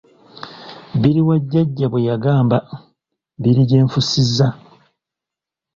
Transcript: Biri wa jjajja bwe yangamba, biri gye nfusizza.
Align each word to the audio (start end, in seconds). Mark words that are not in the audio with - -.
Biri 1.01 1.21
wa 1.27 1.35
jjajja 1.41 1.85
bwe 1.91 1.99
yangamba, 2.07 2.57
biri 3.41 3.61
gye 3.69 3.79
nfusizza. 3.85 4.47